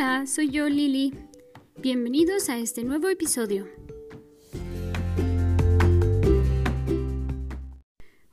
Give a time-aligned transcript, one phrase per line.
[0.00, 1.12] Hola, soy yo Lili.
[1.82, 3.66] Bienvenidos a este nuevo episodio.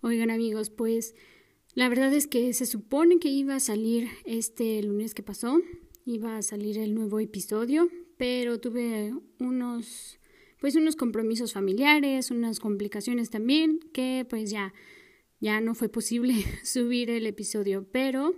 [0.02, 1.16] Oigan amigos, pues
[1.73, 5.59] la verdad es que se supone que iba a salir este lunes que pasó,
[6.05, 10.20] iba a salir el nuevo episodio, pero tuve unos
[10.61, 14.71] pues unos compromisos familiares, unas complicaciones también que pues ya
[15.39, 18.36] ya no fue posible subir el episodio, pero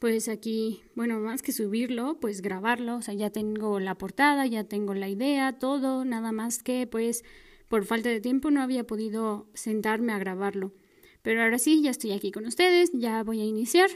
[0.00, 4.64] pues aquí, bueno, más que subirlo, pues grabarlo, o sea, ya tengo la portada, ya
[4.64, 7.22] tengo la idea, todo, nada más que pues
[7.68, 10.72] por falta de tiempo no había podido sentarme a grabarlo.
[11.20, 13.90] Pero ahora sí, ya estoy aquí con ustedes, ya voy a iniciar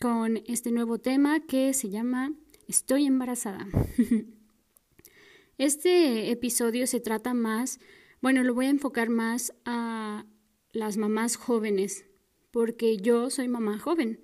[0.00, 2.32] con este nuevo tema que se llama
[2.68, 3.66] Estoy embarazada.
[5.58, 7.80] este episodio se trata más,
[8.22, 10.24] bueno, lo voy a enfocar más a
[10.70, 12.04] las mamás jóvenes,
[12.52, 14.20] porque yo soy mamá joven.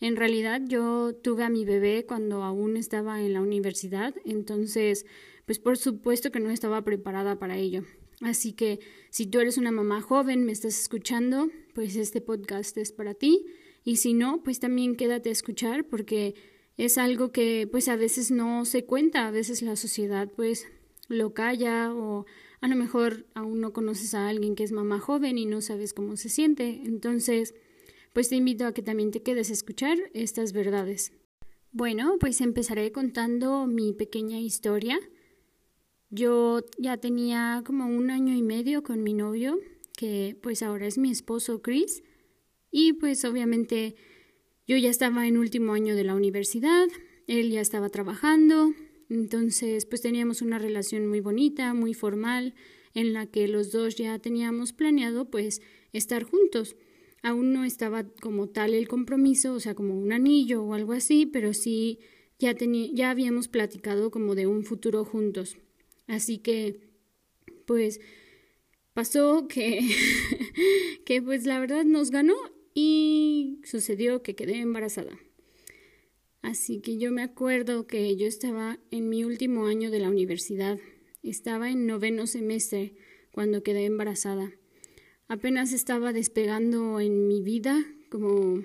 [0.00, 5.06] En realidad yo tuve a mi bebé cuando aún estaba en la universidad, entonces
[5.46, 7.82] pues por supuesto que no estaba preparada para ello.
[8.20, 12.92] Así que si tú eres una mamá joven, me estás escuchando, pues este podcast es
[12.92, 13.46] para ti.
[13.84, 16.34] Y si no, pues también quédate a escuchar porque
[16.76, 20.66] es algo que pues a veces no se cuenta, a veces la sociedad pues
[21.08, 22.26] lo calla o
[22.60, 25.94] a lo mejor aún no conoces a alguien que es mamá joven y no sabes
[25.94, 26.82] cómo se siente.
[26.84, 27.54] Entonces,
[28.12, 31.12] pues te invito a que también te quedes a escuchar estas verdades.
[31.70, 34.98] Bueno, pues empezaré contando mi pequeña historia.
[36.10, 39.58] Yo ya tenía como un año y medio con mi novio,
[39.96, 42.02] que pues ahora es mi esposo Chris,
[42.70, 43.96] y pues obviamente
[44.66, 46.88] yo ya estaba en último año de la universidad,
[47.26, 48.72] él ya estaba trabajando,
[49.10, 52.54] entonces pues teníamos una relación muy bonita, muy formal,
[52.94, 55.60] en la que los dos ya teníamos planeado pues
[55.92, 56.76] estar juntos.
[57.22, 61.26] Aún no estaba como tal el compromiso, o sea, como un anillo o algo así,
[61.26, 61.98] pero sí
[62.38, 62.54] ya,
[62.92, 65.58] ya habíamos platicado como de un futuro juntos.
[66.06, 66.80] Así que,
[67.66, 68.00] pues,
[68.94, 69.80] pasó que,
[71.04, 72.36] que pues la verdad nos ganó
[72.74, 75.18] y sucedió que quedé embarazada.
[76.40, 80.78] Así que yo me acuerdo que yo estaba en mi último año de la universidad,
[81.22, 82.94] estaba en noveno semestre
[83.32, 84.52] cuando quedé embarazada
[85.28, 88.62] apenas estaba despegando en mi vida, como,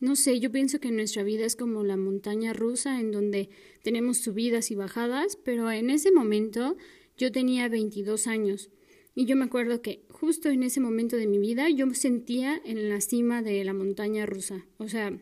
[0.00, 3.48] no sé, yo pienso que nuestra vida es como la montaña rusa en donde
[3.82, 6.76] tenemos subidas y bajadas, pero en ese momento
[7.16, 8.70] yo tenía 22 años.
[9.14, 12.60] Y yo me acuerdo que justo en ese momento de mi vida yo me sentía
[12.64, 15.18] en la cima de la montaña rusa, o sea,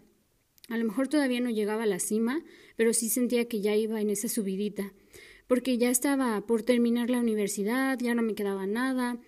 [0.69, 2.45] a lo mejor todavía no llegaba a la cima,
[2.77, 4.93] pero sí sentía que ya iba en esa subidita,
[5.49, 9.19] porque ya estaba por terminar la universidad, ya no me quedaba nada,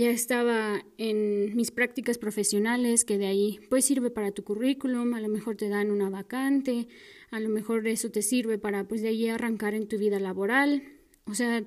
[0.00, 5.20] ya estaba en mis prácticas profesionales, que de ahí pues sirve para tu currículum, a
[5.20, 6.88] lo mejor te dan una vacante,
[7.30, 10.82] a lo mejor eso te sirve para pues de ahí arrancar en tu vida laboral.
[11.26, 11.62] O sea,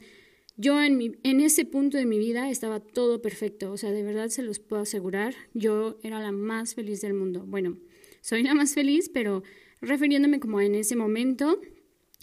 [0.58, 4.02] yo en, mi, en ese punto de mi vida estaba todo perfecto, o sea, de
[4.02, 7.46] verdad se los puedo asegurar, yo era la más feliz del mundo.
[7.46, 7.78] Bueno,
[8.22, 9.44] soy la más feliz, pero
[9.80, 11.62] refiriéndome como en ese momento,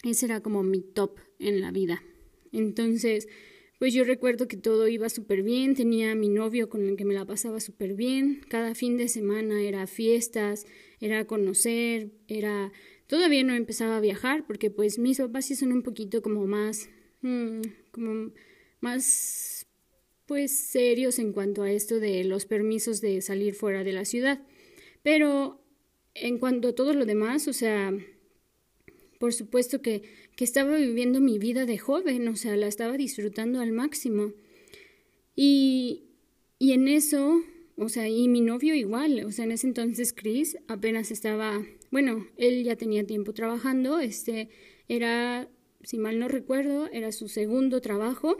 [0.03, 2.03] ese era como mi top en la vida.
[2.51, 3.29] Entonces,
[3.81, 7.03] pues yo recuerdo que todo iba súper bien, tenía a mi novio con el que
[7.03, 10.67] me la pasaba súper bien, cada fin de semana era fiestas,
[10.99, 12.71] era conocer, era...
[13.07, 16.89] Todavía no empezaba a viajar porque pues mis papás sí son un poquito como más...
[17.21, 18.31] Mm, como
[18.81, 19.65] más
[20.27, 24.45] pues serios en cuanto a esto de los permisos de salir fuera de la ciudad.
[25.01, 25.59] Pero
[26.13, 27.91] en cuanto a todo lo demás, o sea,
[29.21, 30.03] por supuesto que,
[30.43, 34.33] estaba viviendo mi vida de joven, o sea, la estaba disfrutando al máximo.
[35.35, 36.03] Y,
[36.59, 37.41] y en eso,
[37.75, 42.27] o sea, y mi novio igual, o sea, en ese entonces Chris apenas estaba, bueno,
[42.37, 44.49] él ya tenía tiempo trabajando, este
[44.87, 45.49] era,
[45.83, 48.37] si mal no recuerdo, era su segundo trabajo.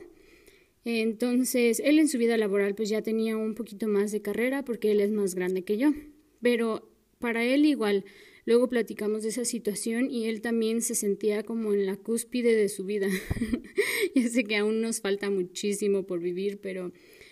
[0.84, 4.92] Entonces, él en su vida laboral pues ya tenía un poquito más de carrera porque
[4.92, 5.94] él es más grande que yo.
[6.42, 6.90] Pero
[7.20, 8.04] para él igual,
[8.52, 12.68] Luego platicamos de esa situación y él también se sentía como en la cúspide de
[12.68, 13.08] su vida.
[14.14, 16.92] Yo sé que aún nos falta muchísimo por vivir, pero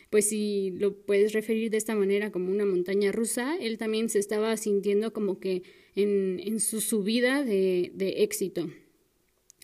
[0.09, 4.17] pues si lo puedes referir de esta manera como una montaña rusa, él también se
[4.17, 5.63] estaba sintiendo como que
[5.93, 7.91] en, su subida de,
[8.23, 8.69] éxito.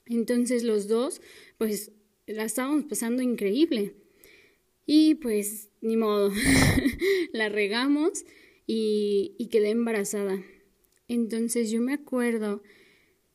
[0.08, 1.22] Entonces los dos,
[1.58, 1.94] pues
[2.28, 3.96] la estábamos pasando increíble.
[4.86, 6.34] Y pues ni modo,
[7.32, 8.26] la regamos
[8.68, 10.44] y quedé embarazada.
[11.08, 12.62] Entonces yo me acuerdo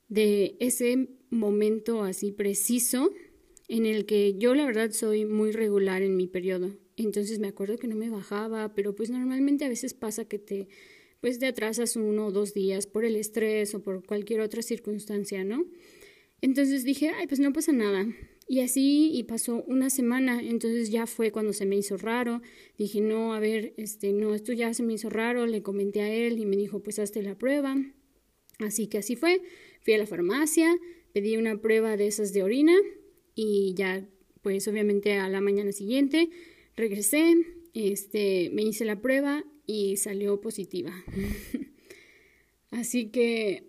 [0.08, 3.10] de ese momento así preciso
[3.68, 6.76] en el que yo la verdad soy muy regular en mi periodo.
[6.96, 10.68] Entonces me acuerdo que no me bajaba, pero pues normalmente a veces pasa que te
[11.20, 15.44] pues te atrasas uno o dos días por el estrés o por cualquier otra circunstancia,
[15.44, 15.66] ¿no?
[16.40, 18.06] Entonces dije, ay, pues no pasa nada.
[18.50, 22.42] Y así, y pasó una semana, entonces ya fue cuando se me hizo raro.
[22.76, 25.46] Dije, no, a ver, este, no, esto ya se me hizo raro.
[25.46, 27.76] Le comenté a él y me dijo, pues hazte la prueba.
[28.58, 29.40] Así que así fue.
[29.82, 30.76] Fui a la farmacia,
[31.12, 32.74] pedí una prueba de esas de orina
[33.36, 34.04] y ya,
[34.42, 36.28] pues obviamente a la mañana siguiente
[36.74, 37.36] regresé,
[37.72, 40.92] este, me hice la prueba y salió positiva.
[42.72, 43.62] así que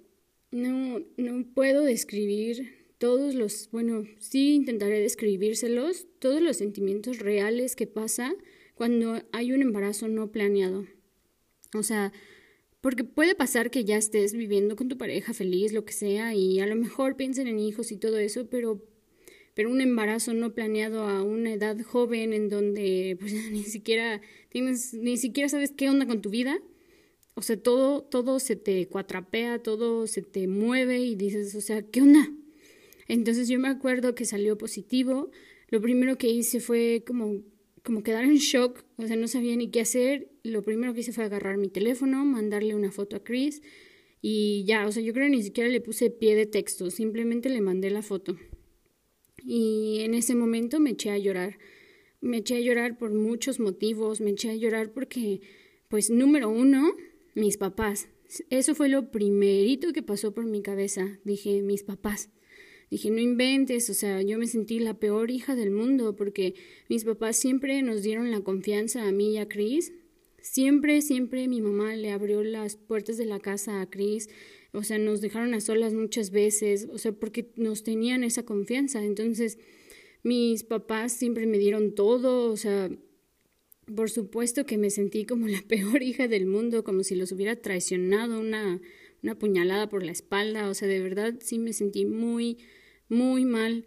[0.50, 7.88] no, no puedo describir todos los, bueno, sí intentaré describírselos, todos los sentimientos reales que
[7.88, 8.32] pasa
[8.76, 10.86] cuando hay un embarazo no planeado.
[11.74, 12.14] O sea,
[12.80, 16.60] porque puede pasar que ya estés viviendo con tu pareja feliz, lo que sea, y
[16.60, 18.84] a lo mejor piensen en hijos y todo eso, pero,
[19.56, 24.94] pero un embarazo no planeado a una edad joven en donde pues ni siquiera tienes,
[24.94, 26.62] ni siquiera sabes qué onda con tu vida.
[27.34, 31.82] O sea, todo, todo se te cuatrapea, todo se te mueve y dices, o sea,
[31.82, 32.30] ¿qué onda?
[33.12, 35.32] Entonces yo me acuerdo que salió positivo.
[35.68, 37.44] Lo primero que hice fue como,
[37.84, 40.30] como quedar en shock, o sea, no sabía ni qué hacer.
[40.44, 43.62] Lo primero que hice fue agarrar mi teléfono, mandarle una foto a Chris
[44.22, 47.50] y ya, o sea, yo creo que ni siquiera le puse pie de texto, simplemente
[47.50, 48.38] le mandé la foto.
[49.44, 51.58] Y en ese momento me eché a llorar.
[52.22, 55.42] Me eché a llorar por muchos motivos, me eché a llorar porque,
[55.90, 56.96] pues, número uno,
[57.36, 58.08] mis papás.
[58.50, 61.20] Eso fue lo primerito que pasó por mi cabeza.
[61.26, 62.30] Dije, mis papás.
[62.92, 66.56] Dije, no inventes, o sea, yo me sentí la peor hija del mundo porque
[66.90, 69.94] mis papás siempre nos dieron la confianza a mí y a Chris.
[70.42, 74.30] Siempre, siempre mi mamá le abrió las puertas de la casa a Chris.
[74.74, 79.02] O sea, nos dejaron a solas muchas veces, o sea, porque nos tenían esa confianza.
[79.02, 79.58] Entonces,
[80.24, 82.90] mis papás siempre me dieron todo, o sea,
[83.96, 87.56] por supuesto que me sentí como la peor hija del mundo, como si los hubiera
[87.56, 88.82] traicionado una,
[89.24, 92.58] una puñalada por la espalda, o sea, de verdad sí me sentí muy,
[93.12, 93.86] muy mal.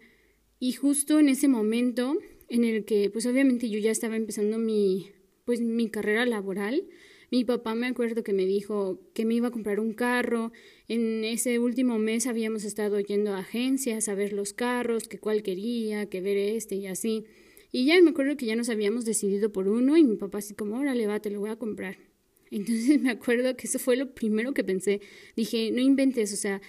[0.59, 2.17] Y justo en ese momento
[2.47, 5.11] en el que, pues obviamente yo ya estaba empezando mi,
[5.43, 6.87] pues mi carrera laboral,
[7.31, 10.51] mi papá me acuerdo que me dijo que me iba a comprar un carro.
[10.87, 15.41] En ese último mes habíamos estado yendo a agencias a ver los carros, que cuál
[15.41, 17.25] quería, que ver este y así.
[17.71, 20.53] Y ya me acuerdo que ya nos habíamos decidido por uno y mi papá así
[20.53, 21.97] como, órale, va, te lo voy a comprar.
[22.51, 25.01] Entonces me acuerdo que eso fue lo primero que pensé.
[25.35, 26.61] Dije, no inventes, o sea,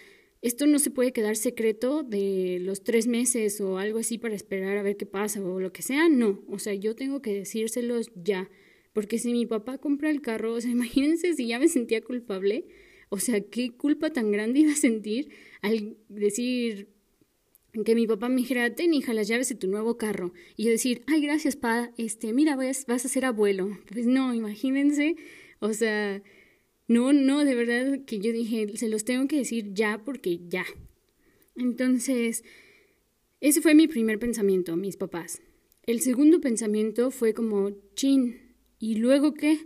[0.47, 4.79] esto no se puede quedar secreto de los tres meses o algo así para esperar
[4.79, 8.13] a ver qué pasa o lo que sea, no, o sea, yo tengo que decírselos
[8.15, 8.49] ya,
[8.93, 12.65] porque si mi papá compra el carro, o sea, imagínense si ya me sentía culpable,
[13.09, 15.31] o sea, qué culpa tan grande iba a sentir
[15.63, 16.91] al decir
[17.85, 20.71] que mi papá me dijera, ten hija las llaves de tu nuevo carro, y yo
[20.71, 23.79] decir, ay, gracias, pa, este, mira, vas, vas a ser abuelo.
[23.93, 25.17] Pues no, imagínense,
[25.59, 26.23] o sea,
[26.89, 30.65] no, no, de verdad que yo dije, se los tengo que decir ya porque ya.
[31.57, 32.45] Entonces,
[33.41, 35.43] ese fue mi primer pensamiento, mis papás.
[35.83, 39.59] El segundo pensamiento fue como, chin, ¿y luego qué?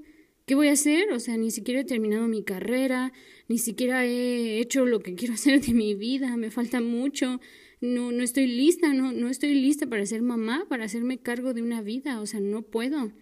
[0.46, 1.12] ¿Qué voy a hacer?
[1.12, 3.12] O sea, ni siquiera he terminado mi carrera,
[3.48, 7.40] ni siquiera he hecho lo que quiero hacer de mi vida, me falta mucho,
[7.80, 11.62] no, no estoy lista, no, no estoy lista para ser mamá, para hacerme cargo de
[11.62, 13.12] una vida, o sea, no puedo.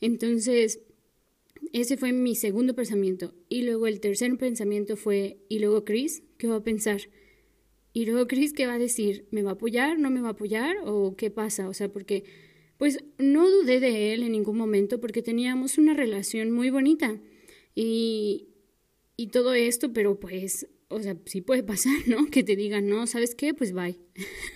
[0.00, 0.80] Entonces,
[1.72, 3.34] ese fue mi segundo pensamiento.
[3.48, 6.22] Y luego el tercer pensamiento fue, ¿y luego Chris?
[6.38, 7.02] ¿Qué va a pensar?
[7.92, 9.26] Y luego Chris, ¿qué va a decir?
[9.30, 9.98] ¿Me va a apoyar?
[9.98, 10.76] ¿No me va a apoyar?
[10.84, 11.68] ¿O qué pasa?
[11.68, 12.24] O sea, porque
[12.78, 17.20] pues no dudé de él en ningún momento porque teníamos una relación muy bonita.
[17.74, 18.48] Y,
[19.16, 22.26] y todo esto, pero pues, o sea, sí puede pasar, ¿no?
[22.30, 23.54] Que te digan, no, ¿sabes qué?
[23.54, 23.98] Pues bye.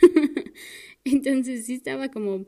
[1.05, 2.47] Entonces sí estaba como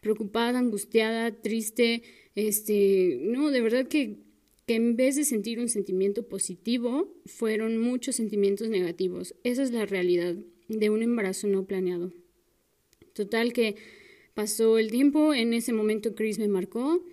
[0.00, 2.02] preocupada, angustiada, triste
[2.34, 4.18] este, no, de verdad que,
[4.66, 9.34] que en vez de sentir un sentimiento positivo, fueron muchos sentimientos negativos.
[9.44, 10.34] Esa es la realidad
[10.68, 12.12] de un embarazo no planeado.
[13.12, 13.76] Total que
[14.34, 17.04] pasó el tiempo, en ese momento Chris me marcó,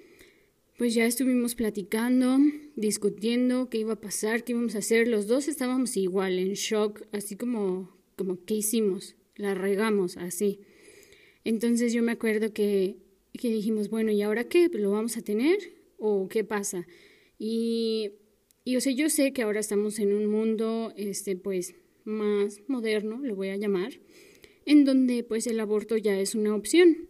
[0.78, 2.40] pues ya estuvimos platicando,
[2.76, 5.08] discutiendo qué iba a pasar, qué íbamos a hacer.
[5.08, 9.16] Los dos estábamos igual, en shock, así como, como, ¿qué hicimos?
[9.36, 10.60] La regamos, así.
[11.44, 12.98] Entonces yo me acuerdo que
[13.38, 14.70] que dijimos, bueno, ¿y ahora qué?
[14.74, 15.58] ¿Lo vamos a tener?
[15.98, 16.88] ¿O qué pasa?
[17.38, 18.12] Y,
[18.64, 23.36] y, o yo sé que ahora estamos en un mundo, este, pues, más moderno, lo
[23.36, 24.00] voy a llamar,
[24.66, 27.08] en donde, pues, el aborto ya es una opción.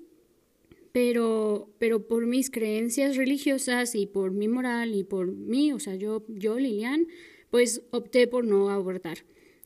[0.91, 5.95] Pero, pero por mis creencias religiosas y por mi moral y por mí, o sea,
[5.95, 7.07] yo, yo, Lilian,
[7.49, 9.19] pues opté por no abortar.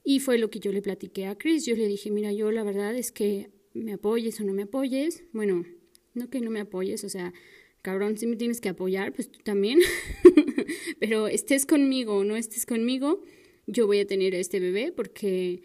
[0.03, 1.65] Y fue lo que yo le platiqué a Chris.
[1.65, 5.23] Yo le dije, mira, yo la verdad es que me apoyes o no me apoyes.
[5.33, 5.65] Bueno,
[6.15, 7.33] no que no me apoyes, o sea,
[7.81, 9.79] cabrón, si me tienes que apoyar, pues tú también.
[10.99, 13.23] Pero estés conmigo o no estés conmigo,
[13.67, 15.61] yo voy a tener este bebé porque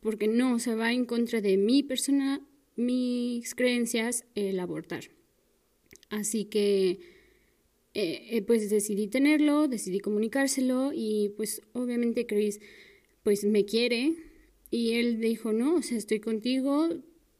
[0.00, 2.40] porque no, se va en contra de mi persona,
[2.76, 5.10] mis creencias, el abortar.
[6.08, 7.00] Así que,
[7.94, 12.60] eh, eh, pues decidí tenerlo, decidí comunicárselo y pues obviamente Chris,
[13.22, 14.14] pues me quiere
[14.70, 16.88] y él dijo, no, o sea, estoy contigo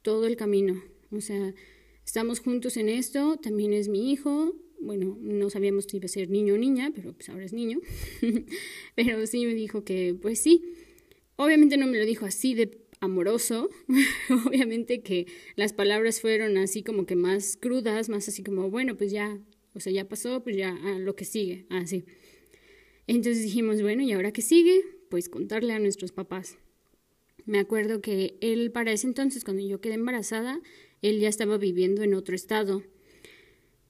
[0.02, 1.54] todo el camino, o sea,
[2.06, 6.30] estamos juntos en esto, también es mi hijo, bueno, no sabíamos si iba a ser
[6.30, 7.80] niño o niña, pero pues ahora es niño,
[8.94, 10.62] pero sí me dijo que pues sí,
[11.34, 13.68] obviamente no me lo dijo así de amoroso,
[14.46, 19.10] obviamente que las palabras fueron así como que más crudas, más así como, bueno, pues
[19.10, 19.38] ya,
[19.74, 22.04] o sea, ya pasó, pues ya, a lo que sigue, así.
[23.08, 24.82] Entonces dijimos, bueno, ¿y ahora qué sigue?
[25.10, 26.56] Pues contarle a nuestros papás.
[27.44, 30.60] Me acuerdo que él para ese entonces, cuando yo quedé embarazada,
[31.02, 32.82] él ya estaba viviendo en otro estado.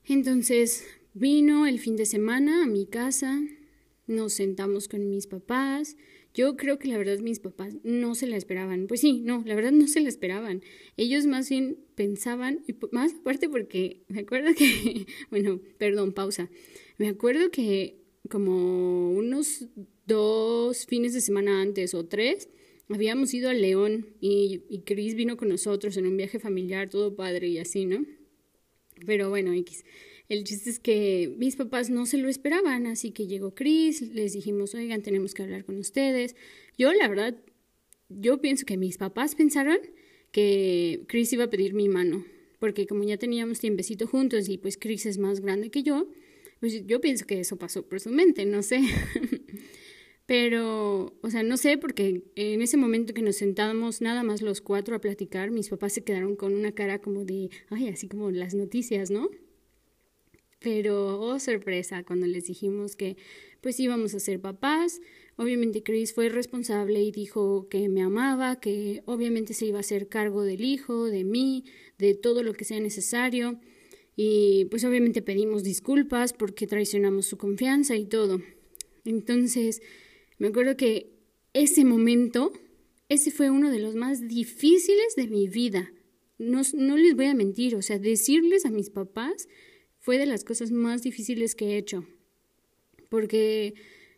[0.05, 3.41] Entonces vino el fin de semana a mi casa,
[4.07, 5.97] nos sentamos con mis papás.
[6.33, 8.87] Yo creo que la verdad mis papás no se la esperaban.
[8.87, 10.61] Pues sí, no, la verdad no se la esperaban.
[10.95, 16.49] Ellos más bien pensaban, y más aparte porque me acuerdo que, bueno, perdón, pausa.
[16.97, 17.97] Me acuerdo que
[18.29, 19.67] como unos
[20.05, 22.49] dos fines de semana antes o tres,
[22.89, 27.15] habíamos ido a León y, y Chris vino con nosotros en un viaje familiar, todo
[27.15, 28.05] padre y así, ¿no?
[29.05, 29.83] Pero bueno, X.
[30.29, 34.33] El chiste es que mis papás no se lo esperaban, así que llegó Chris, les
[34.33, 36.35] dijimos, oigan, tenemos que hablar con ustedes.
[36.77, 37.35] Yo, la verdad,
[38.09, 39.77] yo pienso que mis papás pensaron
[40.31, 42.25] que Chris iba a pedir mi mano,
[42.59, 46.09] porque como ya teníamos tiempecito juntos y pues Chris es más grande que yo,
[46.59, 48.81] pues yo pienso que eso pasó por su mente, no sé.
[50.27, 54.59] Pero, o sea, no sé, porque en ese momento que nos sentábamos nada más los
[54.59, 58.29] cuatro a platicar, mis papás se quedaron con una cara como de, ay, así como
[58.29, 59.29] las noticias, ¿no?
[60.59, 63.15] Pero, oh sorpresa, cuando les dijimos que
[63.61, 64.99] pues íbamos a ser papás,
[65.37, 70.09] obviamente Chris fue responsable y dijo que me amaba, que obviamente se iba a hacer
[70.09, 71.63] cargo del hijo, de mí,
[71.97, 73.61] de todo lo que sea necesario.
[74.17, 78.41] Y pues obviamente pedimos disculpas porque traicionamos su confianza y todo.
[79.05, 79.81] Entonces,
[80.37, 81.11] me acuerdo que
[81.53, 82.51] ese momento,
[83.09, 85.91] ese fue uno de los más difíciles de mi vida.
[86.37, 89.47] No, no les voy a mentir, o sea, decirles a mis papás
[89.97, 92.05] fue de las cosas más difíciles que he hecho.
[93.09, 93.73] Porque,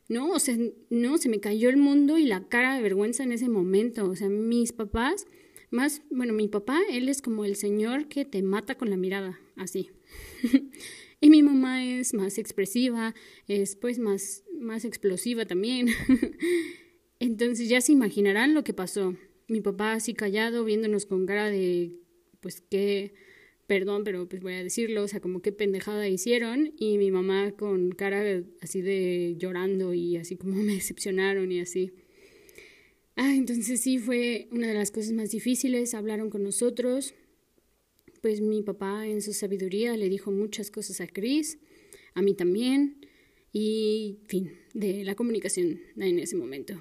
[0.10, 0.58] no, o sea,
[0.90, 4.10] no, se me cayó el mundo y la cara de vergüenza en ese momento.
[4.10, 5.26] O sea, mis papás,
[5.70, 9.40] más, bueno, mi papá, él es como el señor que te mata con la mirada,
[9.56, 9.92] así.
[11.22, 13.14] Y mi mamá es más expresiva,
[13.48, 15.88] es pues más, más explosiva también.
[17.20, 19.16] Entonces ya se imaginarán lo que pasó.
[19.48, 21.98] Mi papá así callado, viéndonos con cara de,
[22.40, 23.14] pues qué,
[23.68, 26.74] perdón, pero pues voy a decirlo, o sea, como qué pendejada hicieron.
[26.78, 31.92] Y mi mamá con cara así de llorando y así como me decepcionaron y así.
[33.18, 35.94] Ah, entonces sí fue una de las cosas más difíciles.
[35.94, 37.14] Hablaron con nosotros,
[38.22, 41.58] pues mi papá en su sabiduría le dijo muchas cosas a Chris,
[42.14, 43.06] a mí también,
[43.52, 46.80] y fin, de la comunicación en ese momento.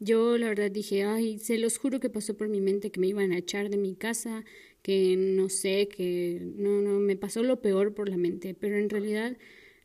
[0.00, 3.08] Yo la verdad dije, ay, se los juro que pasó por mi mente que me
[3.08, 4.44] iban a echar de mi casa,
[4.82, 8.88] que no sé, que no, no, me pasó lo peor por la mente, pero en
[8.88, 9.36] realidad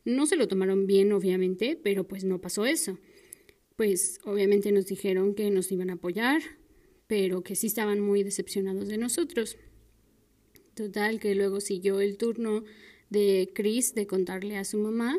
[0.04, 2.98] no se lo tomaron bien, obviamente, pero pues no pasó eso.
[3.76, 6.42] Pues obviamente nos dijeron que nos iban a apoyar,
[7.08, 9.58] pero que sí estaban muy decepcionados de nosotros.
[10.74, 12.64] Total, que luego siguió el turno
[13.08, 15.18] de Chris de contarle a su mamá.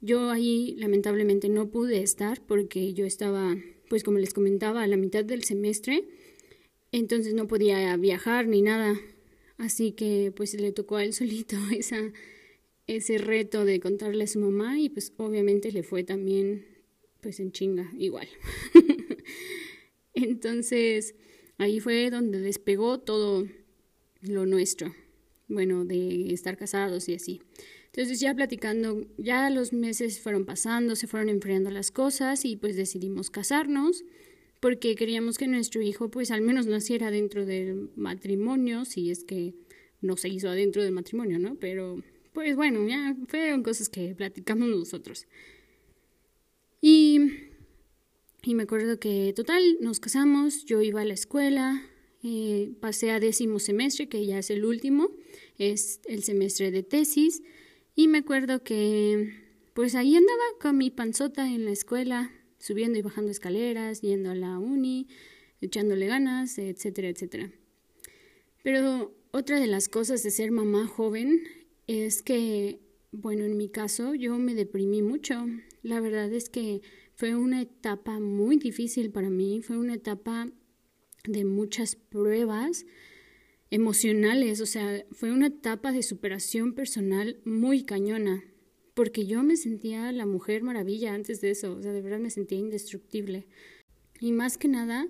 [0.00, 3.56] Yo ahí lamentablemente no pude estar porque yo estaba,
[3.88, 6.04] pues como les comentaba, a la mitad del semestre,
[6.90, 8.98] entonces no podía viajar ni nada.
[9.56, 12.12] Así que pues le tocó a él solito esa,
[12.86, 16.66] ese reto de contarle a su mamá y pues obviamente le fue también
[17.20, 18.28] pues en chinga igual.
[20.14, 21.14] entonces
[21.56, 23.46] ahí fue donde despegó todo
[24.20, 24.94] lo nuestro,
[25.48, 27.40] bueno, de estar casados y así.
[27.86, 32.76] Entonces ya platicando, ya los meses fueron pasando, se fueron enfriando las cosas y pues
[32.76, 34.04] decidimos casarnos
[34.60, 39.54] porque queríamos que nuestro hijo pues al menos naciera dentro del matrimonio, si es que
[40.00, 41.56] no se hizo adentro del matrimonio, ¿no?
[41.56, 45.26] Pero pues bueno, ya fueron cosas que platicamos nosotros.
[46.80, 47.20] Y,
[48.42, 51.82] y me acuerdo que total, nos casamos, yo iba a la escuela,
[52.28, 55.10] eh, pasé a décimo semestre, que ya es el último,
[55.56, 57.42] es el semestre de tesis,
[57.94, 59.32] y me acuerdo que
[59.72, 64.34] pues ahí andaba con mi panzota en la escuela, subiendo y bajando escaleras, yendo a
[64.34, 65.08] la uni,
[65.62, 67.50] echándole ganas, etcétera, etcétera.
[68.62, 71.42] Pero otra de las cosas de ser mamá joven
[71.86, 72.80] es que,
[73.10, 75.46] bueno, en mi caso yo me deprimí mucho.
[75.82, 76.82] La verdad es que
[77.14, 80.52] fue una etapa muy difícil para mí, fue una etapa
[81.24, 82.86] de muchas pruebas
[83.70, 88.44] emocionales, o sea, fue una etapa de superación personal muy cañona,
[88.94, 92.30] porque yo me sentía la mujer maravilla antes de eso, o sea, de verdad me
[92.30, 93.46] sentía indestructible.
[94.20, 95.06] Y más que nada,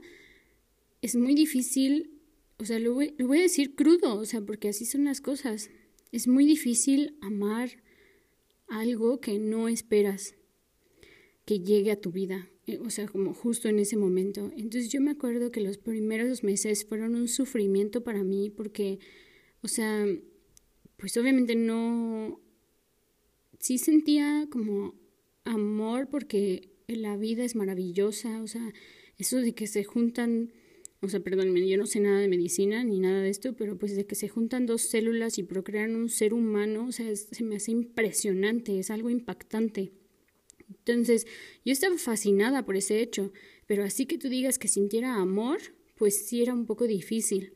[1.01, 2.21] es muy difícil,
[2.59, 5.71] o sea, lo voy, a decir crudo, o sea, porque así son las cosas.
[6.13, 7.83] Es muy difícil amar
[8.67, 10.35] algo que no esperas
[11.45, 14.51] que llegue a tu vida, o sea, como justo en ese momento.
[14.57, 18.99] Entonces yo me acuerdo que los primeros meses fueron un sufrimiento para mí porque,
[19.63, 20.07] o sea,
[20.97, 22.41] pues obviamente no,
[23.59, 24.95] sí sentía como
[25.45, 28.73] amor porque la vida es maravillosa, o sea,
[29.19, 30.53] eso de que se juntan,
[31.01, 33.95] o sea, perdón, yo no sé nada de medicina ni nada de esto, pero pues
[33.97, 37.57] de que se juntan dos células y procrean un ser humano, o sea, se me
[37.57, 39.93] hace impresionante, es algo impactante.
[40.69, 41.27] Entonces,
[41.65, 43.33] yo estaba fascinada por ese hecho,
[43.67, 45.59] pero así que tú digas que sintiera amor,
[45.97, 47.53] pues sí era un poco difícil.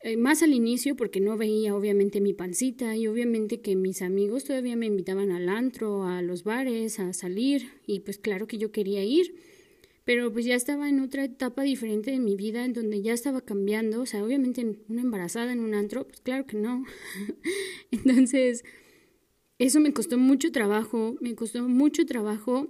[0.00, 4.44] Eh, más al inicio porque no veía obviamente mi pancita y obviamente que mis amigos
[4.44, 8.70] todavía me invitaban al antro, a los bares, a salir y pues claro que yo
[8.70, 9.34] quería ir,
[10.04, 13.40] pero pues ya estaba en otra etapa diferente de mi vida en donde ya estaba
[13.40, 16.84] cambiando, o sea, obviamente una embarazada en un antro, pues claro que no.
[17.90, 18.62] Entonces,
[19.58, 22.68] eso me costó mucho trabajo, me costó mucho trabajo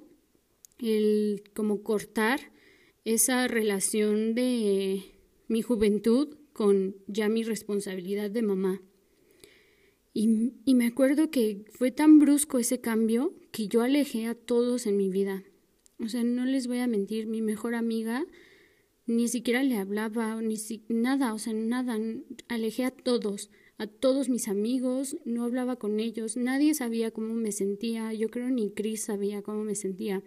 [0.79, 2.41] el como cortar
[3.05, 5.03] esa relación de
[5.49, 8.83] mi juventud con ya mi responsabilidad de mamá.
[10.15, 14.87] Y, y, me acuerdo que fue tan brusco ese cambio que yo alejé a todos
[14.87, 15.45] en mi vida.
[16.01, 18.27] O sea, no les voy a mentir, mi mejor amiga
[19.09, 21.99] ni siquiera le hablaba, ni si, nada, o sea, nada,
[22.49, 27.53] alejé a todos a todos mis amigos, no hablaba con ellos, nadie sabía cómo me
[27.53, 30.23] sentía, yo creo ni Chris sabía cómo me sentía,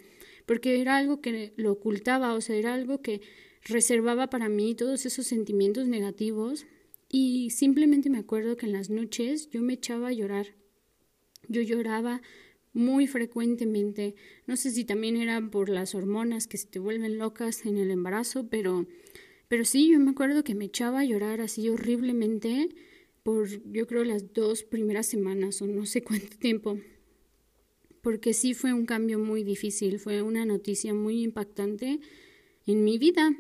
[0.46, 3.22] porque era algo que lo ocultaba, o sea, era algo que
[3.64, 6.66] reservaba para mí todos esos sentimientos negativos
[7.10, 10.56] y simplemente me acuerdo que en las noches yo me echaba a llorar.
[11.50, 12.22] Yo lloraba
[12.74, 14.16] muy frecuentemente.
[14.48, 17.92] No sé si también era por las hormonas que se te vuelven locas en el
[17.92, 18.88] embarazo, pero
[19.50, 22.70] pero sí, yo me acuerdo que me echaba a llorar así horriblemente
[23.24, 26.80] por yo creo las dos primeras semanas o no sé cuánto tiempo,
[28.02, 32.00] porque sí fue un cambio muy difícil, fue una noticia muy impactante
[32.66, 33.36] en mi vida.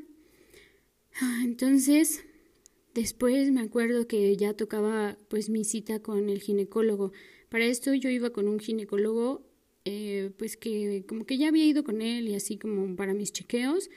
[1.20, 2.24] Ah, entonces,
[2.94, 7.12] después me acuerdo que ya tocaba pues mi cita con el ginecólogo.
[7.50, 9.44] Para esto yo iba con un ginecólogo
[9.84, 13.34] eh, pues que como que ya había ido con él y así como para mis
[13.34, 13.90] chequeos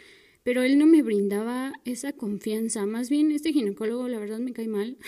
[0.44, 2.86] pero él no me brindaba esa confianza.
[2.86, 4.98] Más bien este ginecólogo la verdad me cae mal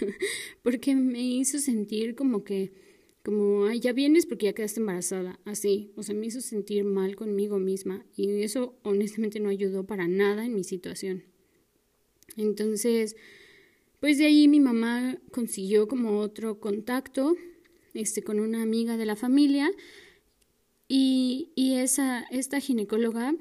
[0.62, 2.72] porque me hizo sentir como que,
[3.24, 7.14] como, ay, ya vienes porque ya quedaste embarazada, así, o sea, me hizo sentir mal
[7.14, 11.22] conmigo misma y eso honestamente no ayudó para nada en mi situación.
[12.36, 13.14] Entonces,
[14.00, 17.36] pues de ahí mi mamá consiguió como otro contacto
[17.94, 19.70] este, con una amiga de la familia
[20.88, 23.36] y, y esa, esta ginecóloga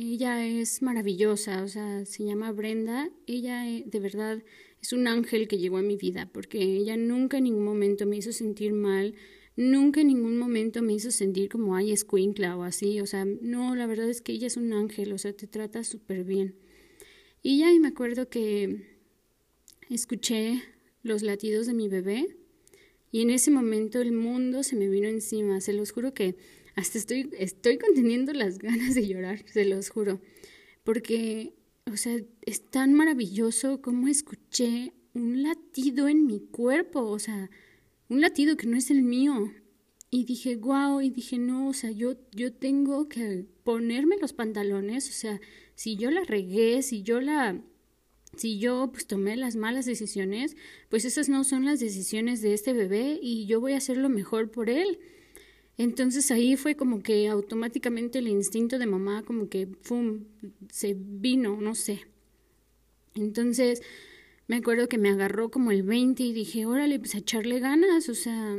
[0.00, 3.10] ella es maravillosa, o sea, se llama Brenda.
[3.26, 4.42] Ella eh, de verdad
[4.80, 8.16] es un ángel que llegó a mi vida porque ella nunca en ningún momento me
[8.16, 9.14] hizo sentir mal,
[9.56, 13.74] nunca en ningún momento me hizo sentir como ay escuincla o así, o sea, no,
[13.74, 16.54] la verdad es que ella es un ángel, o sea, te trata súper bien.
[17.42, 18.98] Y ya me acuerdo que
[19.90, 20.62] escuché
[21.02, 22.36] los latidos de mi bebé
[23.10, 26.36] y en ese momento el mundo se me vino encima, se los juro que
[26.78, 30.20] hasta estoy, estoy conteniendo las ganas de llorar, se los juro.
[30.84, 31.54] Porque,
[31.90, 37.50] o sea, es tan maravilloso como escuché un latido en mi cuerpo, o sea,
[38.08, 39.52] un latido que no es el mío.
[40.10, 45.10] Y dije, wow, y dije, no, o sea, yo, yo tengo que ponerme los pantalones,
[45.10, 45.40] o sea,
[45.74, 47.60] si yo la regué, si yo la,
[48.36, 50.56] si yo pues tomé las malas decisiones,
[50.88, 54.08] pues esas no son las decisiones de este bebé y yo voy a hacer lo
[54.08, 55.00] mejor por él.
[55.78, 60.24] Entonces ahí fue como que automáticamente el instinto de mamá como que, ¡fum!,
[60.70, 62.00] se vino, no sé.
[63.14, 63.80] Entonces
[64.48, 68.08] me acuerdo que me agarró como el 20 y dije, órale, pues a echarle ganas,
[68.08, 68.58] o sea,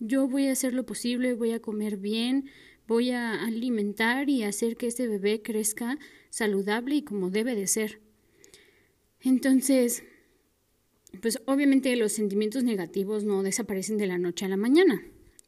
[0.00, 2.48] yo voy a hacer lo posible, voy a comer bien,
[2.88, 5.98] voy a alimentar y hacer que este bebé crezca
[6.30, 8.00] saludable y como debe de ser.
[9.20, 10.04] Entonces,
[11.20, 15.02] pues obviamente los sentimientos negativos no desaparecen de la noche a la mañana.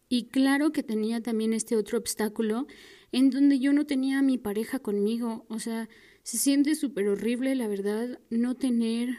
[0.09, 2.67] Y claro que tenía también este otro obstáculo
[3.13, 5.45] en donde yo no tenía a mi pareja conmigo.
[5.49, 5.89] O sea,
[6.23, 9.17] se siente súper horrible, la verdad, no tener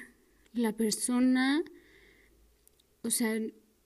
[0.54, 1.63] la persona,
[3.04, 3.39] o sea,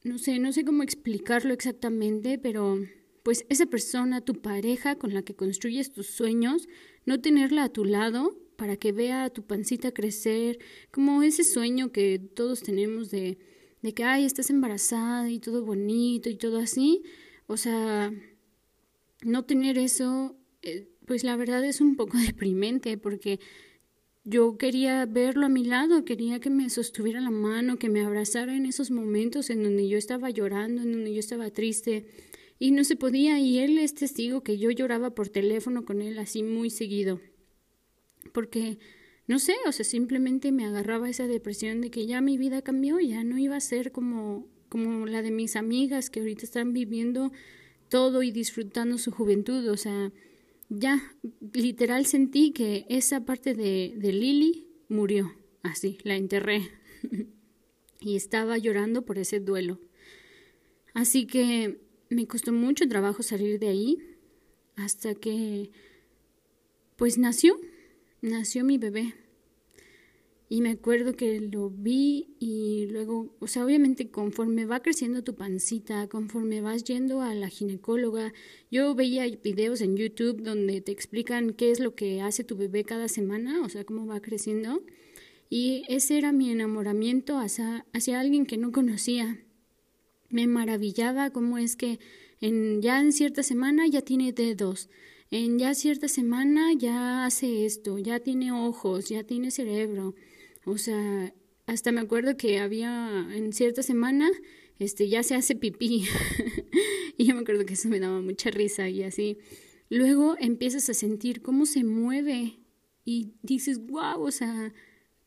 [0.04, 2.80] no sé, no sé cómo explicarlo exactamente, pero
[3.24, 6.68] pues esa persona, tu pareja con la que construyes tus sueños,
[7.06, 10.60] no tenerla a tu lado para que vea tu pancita crecer,
[10.92, 13.38] como ese sueño que todos tenemos de,
[13.84, 17.04] de que, ay, estás embarazada y todo bonito y todo así.
[17.48, 18.12] O sea,
[19.22, 23.39] no tener eso, eh, pues la verdad es un poco deprimente porque
[24.24, 28.56] yo quería verlo a mi lado, quería que me sostuviera la mano, que me abrazara
[28.56, 32.06] en esos momentos en donde yo estaba llorando, en donde yo estaba triste
[32.60, 36.17] y no se podía y él es testigo que yo lloraba por teléfono con él
[36.19, 37.19] así muy seguido.
[38.32, 38.80] Porque
[39.28, 43.00] no sé, o sea, simplemente me agarraba esa depresión de que ya mi vida cambió,
[43.00, 47.32] ya no iba a ser como como la de mis amigas que ahorita están viviendo
[47.90, 50.12] todo y disfrutando su juventud, o sea,
[50.68, 51.00] ya
[51.54, 55.32] literal sentí que esa parte de, de Lily murió,
[55.62, 56.72] así, la enterré
[58.02, 59.80] y estaba llorando por ese duelo.
[60.96, 63.98] Así que me costó mucho trabajo salir de ahí
[64.76, 65.70] hasta que
[66.96, 67.60] pues nació,
[68.24, 69.14] nació mi bebé.
[70.50, 75.36] Y me acuerdo que lo vi y luego, o sea, obviamente conforme va creciendo tu
[75.36, 78.34] pancita, conforme vas yendo a la ginecóloga,
[78.70, 82.84] yo veía videos en YouTube donde te explican qué es lo que hace tu bebé
[82.84, 84.84] cada semana, o sea, cómo va creciendo.
[85.50, 89.40] Y ese era mi enamoramiento hacia, hacia alguien que no conocía.
[90.30, 92.00] Me maravillaba cómo es que
[92.42, 94.90] en, ya en cierta semana ya tiene dedos,
[95.34, 100.13] en ya cierta semana ya hace esto, ya tiene ojos, ya tiene cerebro.
[100.63, 101.34] O sea,
[101.65, 104.30] hasta me acuerdo que había en cierta semana,
[104.78, 106.06] este, ya se hace pipí.
[107.17, 109.39] y yo me acuerdo que eso me daba mucha risa y así.
[109.89, 112.60] Luego empiezas a sentir cómo se mueve
[113.04, 114.72] y dices, wow, o sea,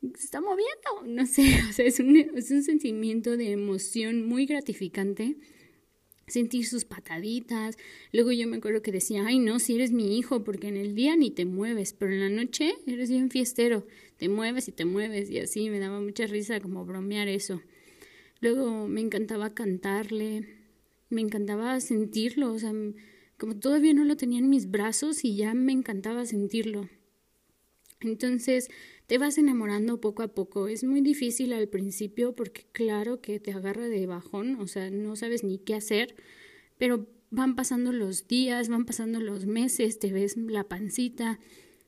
[0.01, 1.03] se está moviendo.
[1.05, 5.37] No sé, o sea, es un, es un sentimiento de emoción muy gratificante
[6.27, 7.77] sentir sus pataditas.
[8.13, 10.95] Luego yo me acuerdo que decía, ay no, si eres mi hijo, porque en el
[10.95, 13.87] día ni te mueves, pero en la noche eres bien fiestero,
[14.17, 17.63] te mueves y te mueves y así me daba mucha risa como bromear eso.
[18.41, 20.49] Luego me encantaba cantarle,
[21.11, 22.73] me encantaba sentirlo, o sea,
[23.39, 26.89] como todavía no lo tenía en mis brazos y ya me encantaba sentirlo.
[28.01, 28.69] Entonces,
[29.07, 30.69] te vas enamorando poco a poco.
[30.69, 35.17] Es muy difícil al principio porque claro que te agarra de bajón, o sea, no
[35.17, 36.17] sabes ni qué hacer,
[36.79, 41.39] pero van pasando los días, van pasando los meses, te ves la pancita,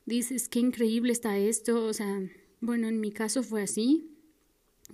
[0.07, 2.23] dices, qué increíble está esto, o sea,
[2.61, 4.11] bueno, en mi caso fue así.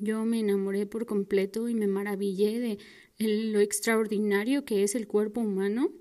[0.01, 2.79] Yo me enamoré por completo y me maravillé de
[3.19, 5.93] lo extraordinario que es el cuerpo humano.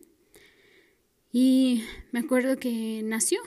[1.32, 3.40] Y me acuerdo que nació,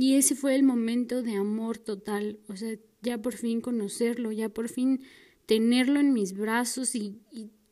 [0.00, 4.48] y ese fue el momento de amor total, o sea, ya por fin conocerlo, ya
[4.48, 5.00] por fin
[5.44, 7.18] tenerlo en mis brazos y,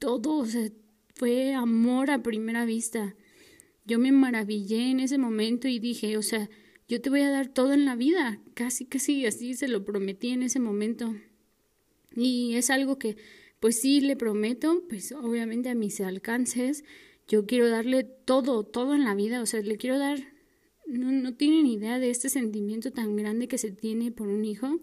[0.01, 0.69] todo, o sea,
[1.15, 3.15] fue amor a primera vista.
[3.85, 6.51] Yo me maravillé en ese momento y dije, o sea,
[6.89, 10.31] yo te voy a dar todo en la vida, casi, casi así se lo prometí
[10.31, 11.15] en ese momento.
[12.17, 13.17] Y es algo que,
[13.61, 16.83] pues sí, le prometo, pues obviamente a mis alcances,
[17.29, 20.36] yo quiero darle todo, todo en la vida, o sea, le quiero dar
[20.87, 24.81] no, no tienen idea de este sentimiento tan grande que se tiene por un hijo.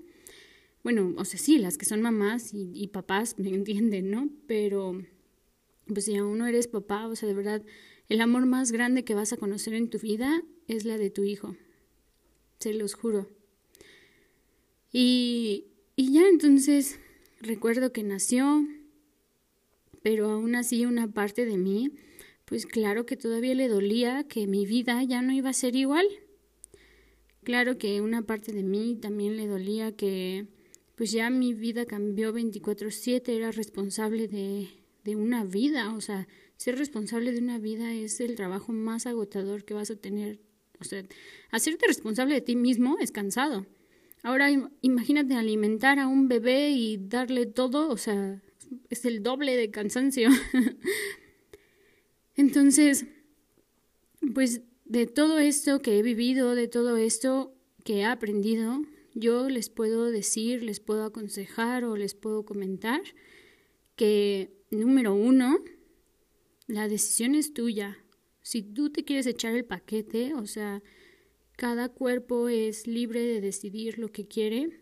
[0.84, 4.30] Bueno, o sea, sí, las que son mamás y, papás me entienden, ¿no?
[4.48, 5.02] Pero,
[5.88, 7.64] pues si aún no eres papá, o sea, de verdad,
[8.10, 11.24] el amor más grande que vas a conocer en tu vida es la de tu
[11.24, 11.56] hijo.
[12.60, 13.30] Se los juro.
[14.92, 17.00] Y, y ya entonces
[17.40, 18.68] recuerdo que nació,
[20.02, 21.92] pero aún así una parte de mí
[22.46, 26.06] pues claro que todavía le dolía que mi vida ya no iba a ser igual.
[27.44, 30.48] Claro que una parte de mí también le dolía que
[30.96, 34.70] pues ya mi vida cambió 24/7, era responsable de,
[35.04, 36.28] de una vida, o sea,
[36.58, 40.40] ser responsable de una vida es el trabajo más agotador que vas a tener.
[40.80, 41.04] O sea,
[41.52, 43.66] hacerte responsable de ti mismo es cansado.
[44.22, 44.50] Ahora
[44.82, 48.42] imagínate alimentar a un bebé y darle todo, o sea,
[48.90, 50.30] es el doble de cansancio.
[52.36, 53.06] Entonces,
[54.34, 58.82] pues de todo esto que he vivido, de todo esto que he aprendido,
[59.14, 63.02] yo les puedo decir, les puedo aconsejar o les puedo comentar
[63.96, 65.60] que, número uno,
[66.68, 67.98] la decisión es tuya.
[68.42, 70.82] Si tú te quieres echar el paquete, o sea,
[71.56, 74.82] cada cuerpo es libre de decidir lo que quiere.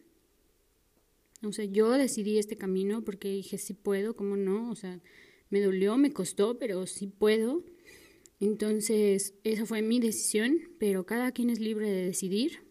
[1.43, 4.69] O sea, yo decidí este camino porque dije, sí puedo, ¿cómo no?
[4.69, 5.01] O sea,
[5.51, 7.63] me dolió, me costó, pero sí puedo.
[8.39, 12.63] Entonces, esa fue mi decisión, pero cada quien es libre de decidir.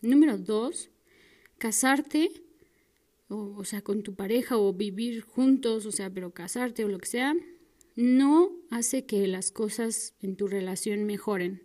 [0.00, 0.90] Número dos,
[1.58, 2.30] casarte,
[3.28, 6.98] o, o, sea, con tu pareja o vivir juntos, o sea, pero casarte o lo
[6.98, 7.34] que sea,
[7.96, 11.62] no hace que las cosas en tu relación mejoren.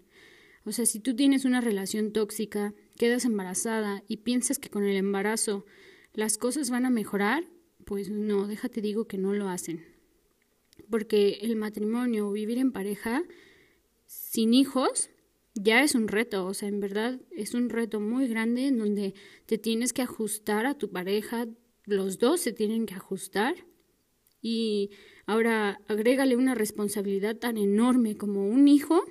[0.65, 4.97] O sea, si tú tienes una relación tóxica, quedas embarazada y piensas que con el
[4.97, 5.65] embarazo
[6.13, 7.45] las cosas van a mejorar,
[7.86, 9.95] pues no, déjate digo que no lo hacen.
[10.90, 13.24] Porque el matrimonio o vivir en pareja
[14.06, 15.10] sin hijos
[15.56, 19.14] ya es un reto, o sea, en verdad es un reto muy grande en donde
[19.46, 21.48] te tienes que ajustar a tu pareja,
[21.86, 23.56] los dos se tienen que ajustar
[24.42, 24.92] y
[25.26, 29.04] ahora agrégale una responsabilidad tan enorme como un hijo,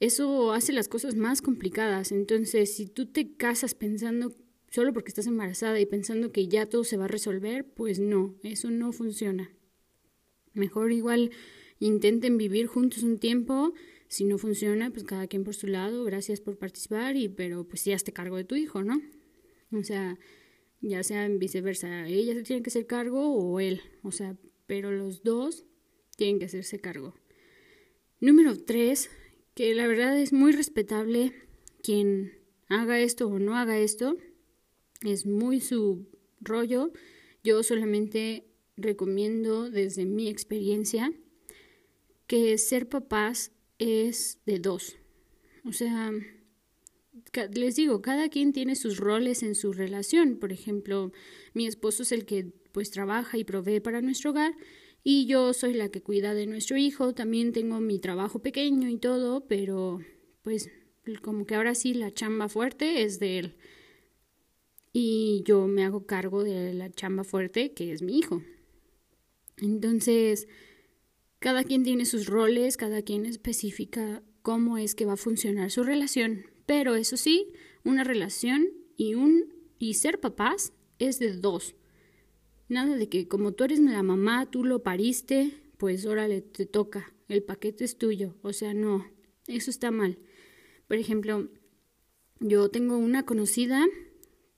[0.00, 2.10] eso hace las cosas más complicadas.
[2.10, 4.32] Entonces, si tú te casas pensando
[4.68, 8.34] solo porque estás embarazada y pensando que ya todo se va a resolver, pues no,
[8.42, 9.50] eso no funciona.
[10.54, 11.30] Mejor igual
[11.78, 13.72] intenten vivir juntos un tiempo,
[14.08, 17.84] si no funciona, pues cada quien por su lado, gracias por participar, y pero pues
[17.84, 19.00] ya te cargo de tu hijo, ¿no?
[19.72, 20.18] O sea,
[20.80, 24.36] ya sea viceversa, ella se tiene que hacer cargo o él, o sea,
[24.66, 25.64] pero los dos
[26.16, 27.14] tienen que hacerse cargo.
[28.20, 29.10] Número tres,
[29.54, 31.32] que la verdad es muy respetable
[31.82, 32.32] quien
[32.68, 34.16] haga esto o no haga esto,
[35.02, 36.06] es muy su
[36.40, 36.92] rollo.
[37.42, 38.46] Yo solamente
[38.82, 41.12] recomiendo desde mi experiencia
[42.26, 44.96] que ser papás es de dos.
[45.64, 46.12] O sea,
[47.54, 50.36] les digo, cada quien tiene sus roles en su relación.
[50.36, 51.12] Por ejemplo,
[51.54, 54.54] mi esposo es el que pues trabaja y provee para nuestro hogar
[55.04, 57.14] y yo soy la que cuida de nuestro hijo.
[57.14, 60.00] También tengo mi trabajo pequeño y todo, pero
[60.42, 60.70] pues
[61.22, 63.56] como que ahora sí la chamba fuerte es de él
[64.92, 68.42] y yo me hago cargo de la chamba fuerte que es mi hijo.
[69.58, 70.48] Entonces,
[71.38, 75.82] cada quien tiene sus roles, cada quien especifica cómo es que va a funcionar su
[75.82, 77.52] relación, pero eso sí,
[77.84, 81.74] una relación y un y ser papás es de dos.
[82.68, 87.12] Nada de que como tú eres la mamá, tú lo pariste, pues órale, te toca,
[87.28, 88.36] el paquete es tuyo.
[88.42, 89.04] O sea, no,
[89.48, 90.18] eso está mal.
[90.86, 91.48] Por ejemplo,
[92.40, 93.86] yo tengo una conocida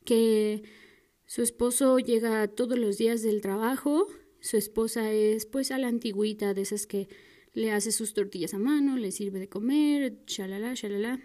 [0.04, 0.62] que
[1.26, 4.07] su esposo llega todos los días del trabajo,
[4.44, 7.09] su esposa es pues a la antigüita de esas que
[7.54, 11.18] le hace sus tortillas a mano, le sirve de comer, shalala, shalala.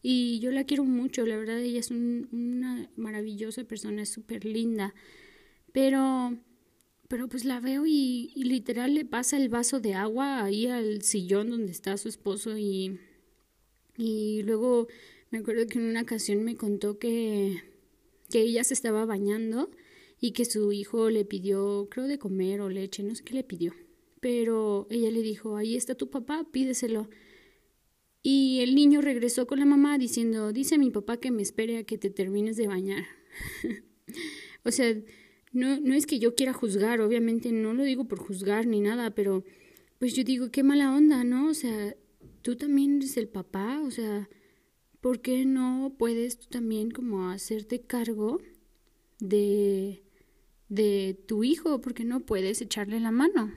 [0.00, 4.94] Y yo la quiero mucho, la verdad ella es una maravillosa persona, es súper linda.
[5.72, 6.38] Pero,
[7.08, 11.02] pero pues la veo y, y, literal le pasa el vaso de agua ahí al
[11.02, 12.98] sillón donde está su esposo y,
[13.98, 14.88] y luego
[15.30, 17.62] me acuerdo que en una ocasión me contó que
[18.30, 19.70] que ella se estaba bañando
[20.24, 23.42] y que su hijo le pidió, creo, de comer o leche, no sé qué le
[23.42, 23.74] pidió.
[24.20, 27.10] Pero ella le dijo, ahí está tu papá, pídeselo.
[28.22, 31.82] Y el niño regresó con la mamá diciendo, dice mi papá que me espere a
[31.82, 33.04] que te termines de bañar.
[34.64, 34.94] o sea,
[35.50, 39.16] no, no es que yo quiera juzgar, obviamente no lo digo por juzgar ni nada,
[39.16, 39.42] pero
[39.98, 41.48] pues yo digo, qué mala onda, ¿no?
[41.48, 41.96] O sea,
[42.42, 44.28] tú también eres el papá, o sea,
[45.00, 48.40] ¿por qué no puedes tú también como hacerte cargo
[49.18, 50.04] de,
[50.72, 51.80] de tu hijo?
[51.80, 53.52] ¿Por qué no puedes echarle la mano?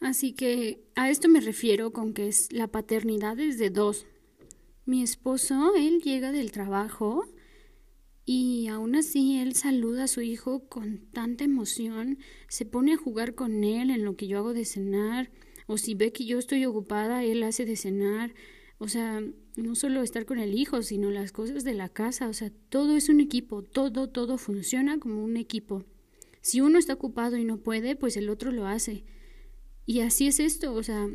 [0.00, 4.06] Así que a esto me refiero con que es la paternidad es de dos.
[4.84, 7.24] Mi esposo, él llega del trabajo
[8.24, 12.18] y aún así él saluda a su hijo con tanta emoción,
[12.48, 15.30] se pone a jugar con él en lo que yo hago de cenar,
[15.68, 18.34] o si ve que yo estoy ocupada, él hace de cenar,
[18.78, 19.22] o sea,
[19.56, 22.96] no solo estar con el hijo, sino las cosas de la casa, o sea, todo
[22.96, 25.84] es un equipo, todo, todo funciona como un equipo.
[26.42, 29.04] Si uno está ocupado y no puede, pues el otro lo hace.
[29.86, 31.08] Y así es esto, o sea,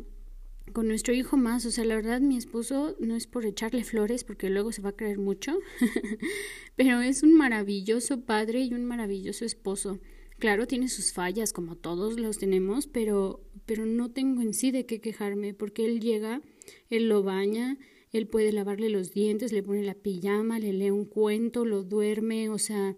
[0.72, 4.24] con nuestro hijo más, o sea, la verdad mi esposo no es por echarle flores
[4.24, 5.58] porque luego se va a creer mucho,
[6.76, 10.00] pero es un maravilloso padre y un maravilloso esposo.
[10.38, 14.86] Claro, tiene sus fallas como todos los tenemos, pero pero no tengo en sí de
[14.86, 16.42] qué quejarme porque él llega,
[16.90, 17.78] él lo baña,
[18.12, 22.50] él puede lavarle los dientes, le pone la pijama, le lee un cuento, lo duerme,
[22.50, 22.96] o sea,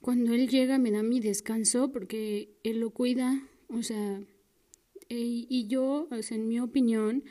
[0.00, 4.20] cuando él llega me da mi descanso porque él lo cuida, o sea,
[5.08, 7.24] y yo, en mi opinión,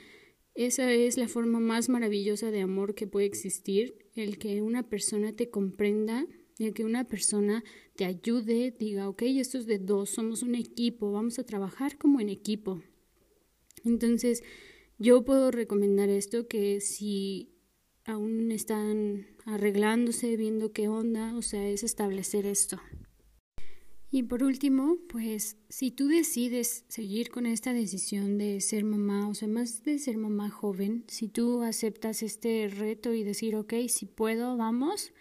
[0.54, 5.34] esa es la forma más maravillosa de amor que puede existir, el que una persona
[5.34, 6.28] te comprenda,
[6.60, 7.64] el que una persona
[7.96, 12.20] te ayude, diga, ok, esto es de dos, somos un equipo, vamos a trabajar como
[12.20, 12.82] en equipo.
[13.84, 14.44] Entonces,
[15.02, 17.56] yo puedo recomendar esto que si
[18.06, 22.80] aún están arreglándose, viendo qué onda, o sea, es establecer esto.
[24.12, 29.34] Y por último, pues si tú decides seguir con esta decisión de ser mamá, o
[29.34, 34.06] sea, más de ser mamá joven, si tú aceptas este reto y decir, ok, si
[34.06, 35.14] puedo, vamos,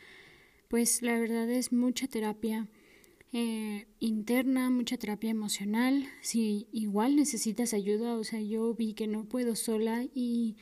[0.68, 2.68] pues la verdad es mucha terapia
[3.32, 6.06] eh, interna, mucha terapia emocional.
[6.20, 10.56] Si igual necesitas ayuda, o sea, yo vi que no puedo sola y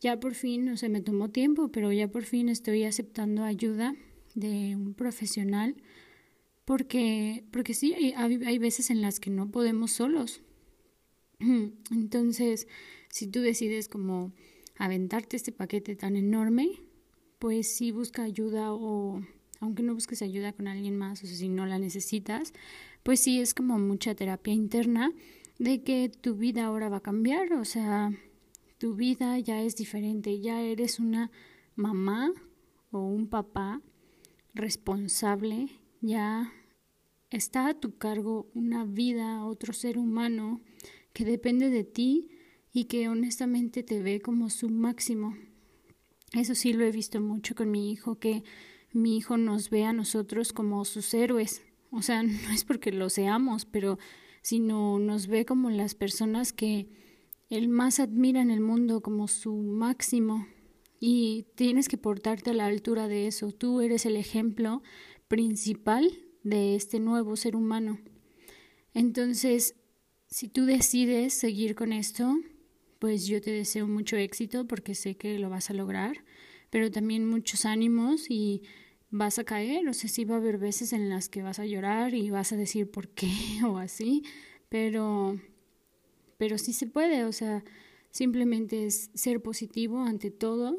[0.00, 3.94] ya por fin, no sé, me tomó tiempo, pero ya por fin estoy aceptando ayuda
[4.34, 5.76] de un profesional
[6.64, 10.42] porque, porque sí, hay, hay veces en las que no podemos solos.
[11.90, 12.68] Entonces,
[13.08, 14.32] si tú decides como
[14.76, 16.80] aventarte este paquete tan enorme,
[17.38, 19.22] pues sí busca ayuda o
[19.60, 22.52] aunque no busques ayuda con alguien más o si no la necesitas,
[23.02, 25.12] pues sí es como mucha terapia interna
[25.58, 28.12] de que tu vida ahora va a cambiar, o sea,
[28.78, 31.30] tu vida ya es diferente, ya eres una
[31.76, 32.32] mamá
[32.90, 33.82] o un papá
[34.54, 35.68] responsable,
[36.00, 36.52] ya
[37.30, 40.60] está a tu cargo una vida, otro ser humano
[41.12, 42.28] que depende de ti
[42.72, 45.36] y que honestamente te ve como su máximo.
[46.32, 48.44] Eso sí lo he visto mucho con mi hijo, que
[48.92, 51.62] mi hijo nos ve a nosotros como sus héroes.
[51.90, 53.98] O sea, no es porque lo seamos, pero
[54.42, 56.88] sino nos ve como las personas que
[57.50, 60.46] él más admira en el mundo como su máximo
[61.00, 63.52] y tienes que portarte a la altura de eso.
[63.52, 64.82] Tú eres el ejemplo
[65.28, 66.10] principal
[66.42, 67.98] de este nuevo ser humano.
[68.94, 69.76] Entonces,
[70.28, 72.36] si tú decides seguir con esto,
[72.98, 76.24] pues yo te deseo mucho éxito porque sé que lo vas a lograr,
[76.70, 78.62] pero también muchos ánimos y
[79.10, 81.66] vas a caer, o sea, sí va a haber veces en las que vas a
[81.66, 83.30] llorar y vas a decir por qué
[83.66, 84.22] o así,
[84.68, 85.38] pero
[86.38, 87.62] pero sí se puede, o sea,
[88.10, 90.76] simplemente es ser positivo ante todo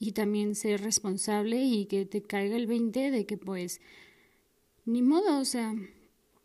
[0.00, 3.80] y también ser responsable y que te caiga el 20 de que pues
[4.84, 5.74] ni modo, o sea,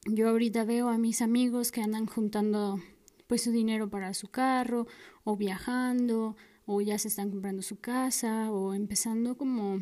[0.06, 2.80] yo ahorita veo a mis amigos que andan juntando
[3.26, 4.86] pues su dinero para su carro
[5.24, 9.80] o viajando o ya se están comprando su casa o empezando como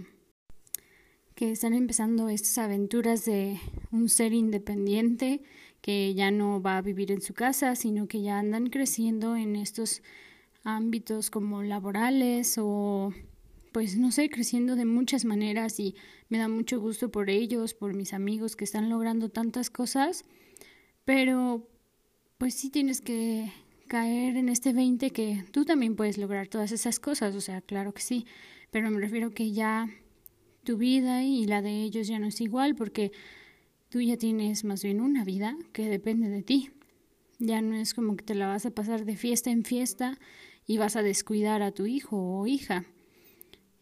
[1.35, 3.59] que están empezando estas aventuras de
[3.91, 5.41] un ser independiente
[5.81, 9.55] que ya no va a vivir en su casa, sino que ya andan creciendo en
[9.55, 10.03] estos
[10.63, 13.11] ámbitos como laborales o
[13.71, 15.95] pues no sé, creciendo de muchas maneras y
[16.29, 20.25] me da mucho gusto por ellos, por mis amigos que están logrando tantas cosas,
[21.05, 21.67] pero
[22.37, 23.51] pues sí tienes que
[23.91, 27.93] caer en este 20 que tú también puedes lograr todas esas cosas, o sea, claro
[27.93, 28.25] que sí,
[28.71, 29.89] pero me refiero que ya
[30.63, 33.11] tu vida y la de ellos ya no es igual porque
[33.91, 36.71] Tú ya tienes más bien una vida que depende de ti.
[37.39, 40.17] Ya no es como que te la vas a pasar de fiesta en fiesta
[40.65, 42.85] y vas a descuidar a tu hijo o hija.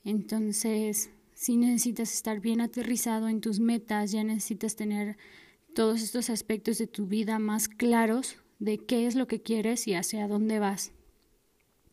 [0.04, 5.15] Entonces, si necesitas estar bien aterrizado en tus metas, ya necesitas tener
[5.76, 9.93] todos estos aspectos de tu vida más claros de qué es lo que quieres y
[9.93, 10.91] hacia dónde vas.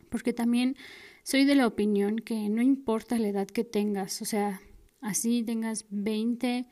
[0.09, 0.75] Porque también
[1.23, 4.61] soy de la opinión que no importa la edad que tengas, o sea,
[5.01, 6.67] así tengas 20,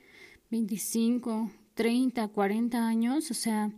[0.52, 3.72] 25, 30, 40 años, o sea,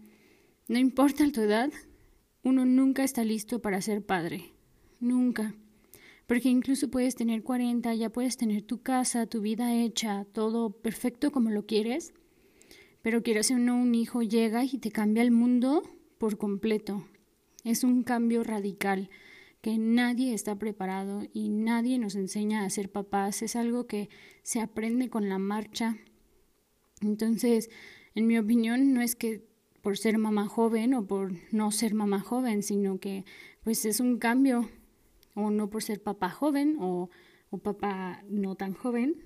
[0.67, 1.71] no importa tu edad,
[2.43, 4.53] uno nunca está listo para ser padre,
[4.99, 5.55] nunca.
[6.27, 11.31] Porque incluso puedes tener 40, ya puedes tener tu casa, tu vida hecha, todo perfecto
[11.31, 12.13] como lo quieres,
[13.01, 15.83] pero quieras o no, un hijo llega y te cambia el mundo
[16.17, 17.05] por completo.
[17.63, 19.09] Es un cambio radical
[19.61, 23.41] que nadie está preparado y nadie nos enseña a ser papás.
[23.41, 24.09] Es algo que
[24.43, 25.97] se aprende con la marcha
[27.01, 27.69] entonces,
[28.15, 29.45] en mi opinión, no es que
[29.81, 33.25] por ser mamá joven o por no ser mamá joven, sino que
[33.63, 34.69] pues es un cambio,
[35.35, 37.09] o no por ser papá joven o,
[37.49, 39.23] o papá no tan joven,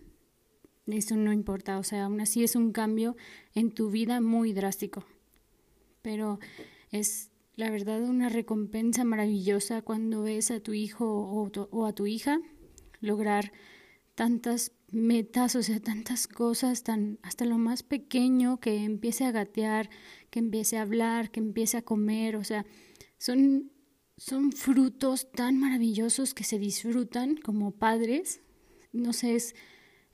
[0.88, 3.16] eso no importa, o sea, aún así es un cambio
[3.54, 5.06] en tu vida muy drástico.
[6.02, 6.40] Pero
[6.92, 12.08] es la verdad una recompensa maravillosa cuando ves a tu hijo o, o a tu
[12.08, 12.40] hija
[13.02, 13.52] lograr
[14.16, 19.90] tantas metas, o sea, tantas cosas, tan, hasta lo más pequeño, que empiece a gatear,
[20.30, 22.66] que empiece a hablar, que empiece a comer, o sea,
[23.18, 23.72] son,
[24.18, 28.42] son frutos tan maravillosos que se disfrutan como padres.
[28.92, 29.56] No sé, es,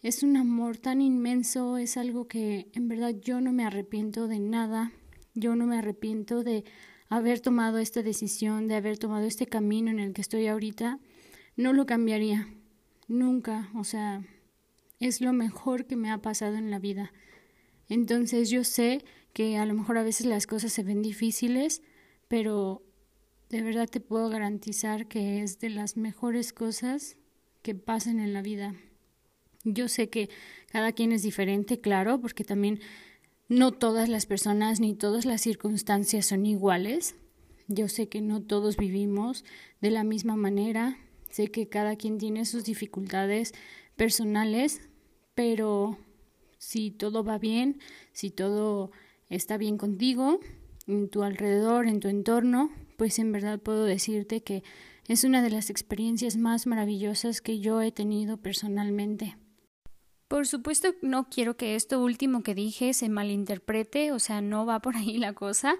[0.02, 4.40] es un amor tan inmenso, es algo que en verdad yo no me arrepiento de
[4.40, 4.94] nada,
[5.38, 6.64] yo no me arrepiento de
[7.09, 10.99] haber tomado esta decisión, de haber tomado este camino en el que estoy ahorita,
[11.55, 12.47] no lo cambiaría,
[13.07, 14.24] nunca, o sea,
[14.99, 17.14] es lo mejor que me ha pasado en la vida.
[17.88, 21.84] Entonces yo sé que a lo mejor a veces las cosas se ven difíciles,
[22.28, 22.82] pero
[23.49, 27.16] de verdad te puedo garantizar que es de las mejores cosas
[27.62, 28.74] que pasan en la vida.
[29.64, 30.30] Yo sé que
[30.72, 32.80] cada quien es diferente, claro, porque también
[33.50, 37.16] no todas las personas ni todas las circunstancias son iguales.
[37.68, 39.45] Yo sé que no todos vivimos
[39.82, 40.98] de la misma manera,
[41.30, 43.54] sé que cada quien tiene sus dificultades
[43.95, 44.82] personales,
[45.36, 45.98] pero
[46.58, 47.80] si todo va bien,
[48.12, 48.91] si todo
[49.30, 50.39] está bien contigo,
[50.88, 54.64] en tu alrededor, en tu entorno, pues en verdad puedo decirte que
[55.08, 59.38] es una de las experiencias más maravillosas que yo he tenido personalmente.
[60.28, 64.82] Por supuesto, no quiero que esto último que dije se malinterprete, o sea, no va
[64.82, 65.75] por ahí la cosa.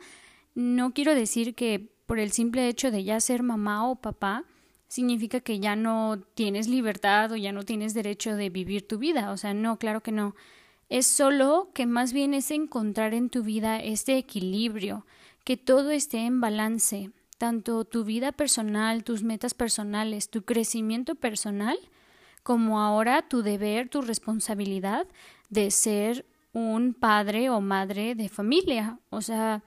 [0.56, 4.46] No quiero decir que por el simple hecho de ya ser mamá o papá,
[4.88, 9.32] significa que ya no tienes libertad o ya no tienes derecho de vivir tu vida.
[9.32, 10.36] O sea, no, claro que no.
[10.90, 15.06] Es solo que más bien es encontrar en tu vida este equilibrio,
[15.44, 21.78] que todo esté en balance, tanto tu vida personal, tus metas personales, tu crecimiento personal,
[22.48, 25.06] como ahora tu deber, tu responsabilidad
[25.50, 29.00] de ser un padre o madre de familia.
[29.10, 29.66] O sea,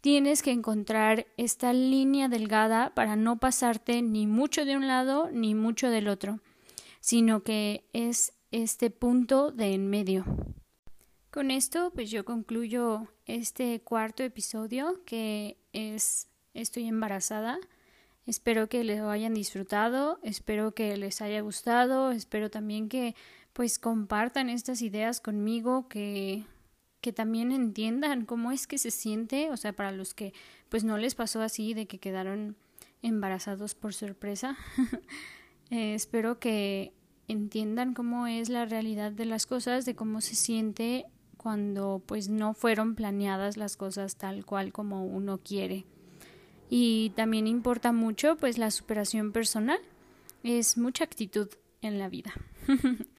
[0.00, 5.54] tienes que encontrar esta línea delgada para no pasarte ni mucho de un lado ni
[5.54, 6.40] mucho del otro,
[6.98, 10.24] sino que es este punto de en medio.
[11.30, 17.58] Con esto, pues yo concluyo este cuarto episodio que es Estoy embarazada.
[18.26, 23.14] Espero que lo hayan disfrutado, espero que les haya gustado, espero también que
[23.52, 26.44] pues compartan estas ideas conmigo, que,
[27.00, 30.34] que también entiendan cómo es que se siente, o sea, para los que
[30.68, 32.56] pues no les pasó así de que quedaron
[33.00, 34.56] embarazados por sorpresa.
[35.70, 36.92] eh, espero que
[37.28, 41.06] entiendan cómo es la realidad de las cosas, de cómo se siente
[41.36, 45.86] cuando pues no fueron planeadas las cosas tal cual como uno quiere
[46.68, 49.78] y también importa mucho pues la superación personal.
[50.42, 51.48] Es mucha actitud
[51.82, 52.32] en la vida.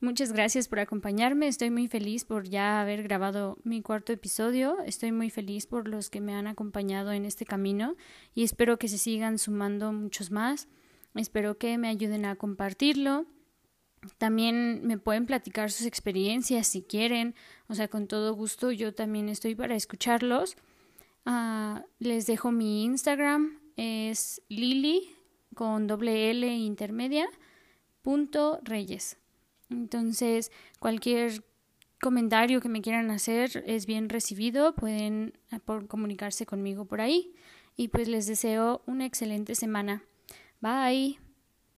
[0.00, 1.48] Muchas gracias por acompañarme.
[1.48, 4.78] Estoy muy feliz por ya haber grabado mi cuarto episodio.
[4.86, 7.96] Estoy muy feliz por los que me han acompañado en este camino
[8.32, 10.68] y espero que se sigan sumando muchos más.
[11.16, 13.26] Espero que me ayuden a compartirlo.
[14.18, 17.34] También me pueden platicar sus experiencias si quieren.
[17.66, 20.56] O sea, con todo gusto yo también estoy para escucharlos.
[21.24, 25.10] Ah, les dejo mi Instagram, es lili
[25.54, 27.28] con doble L intermedia
[28.02, 29.18] punto reyes.
[29.70, 31.44] Entonces, cualquier
[32.00, 37.34] comentario que me quieran hacer es bien recibido, pueden ah, comunicarse conmigo por ahí
[37.76, 40.02] y pues les deseo una excelente semana.
[40.60, 41.27] Bye.